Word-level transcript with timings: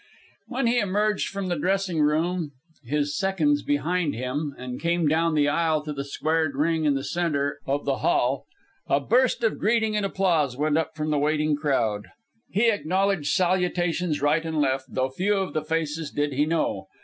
When 0.47 0.65
he 0.65 0.79
emerged 0.79 1.27
from 1.27 1.47
the 1.47 1.59
dressing 1.59 1.99
room, 2.01 2.53
his 2.83 3.15
seconds 3.15 3.61
behind 3.61 4.15
him, 4.15 4.55
and 4.57 4.79
came 4.81 5.07
down 5.07 5.35
the 5.35 5.47
aisle 5.47 5.83
to 5.83 5.93
the 5.93 6.03
squared 6.03 6.55
ring 6.55 6.85
in 6.85 6.95
the 6.95 7.03
centre 7.03 7.59
of 7.67 7.85
the 7.85 7.97
hall, 7.97 8.45
a 8.87 8.99
burst 8.99 9.43
of 9.43 9.59
greeting 9.59 9.95
and 9.95 10.03
applause 10.03 10.57
went 10.57 10.75
up 10.75 10.95
from 10.95 11.11
the 11.11 11.19
waiting 11.19 11.55
crowd. 11.55 12.07
He 12.49 12.71
acknowledged 12.71 13.27
salutations 13.27 14.23
right 14.23 14.43
and 14.43 14.59
left, 14.59 14.87
though 14.91 15.09
few 15.11 15.35
of 15.35 15.53
the 15.53 15.61
faces 15.63 16.09
did 16.09 16.33
he 16.33 16.47
know. 16.47 16.87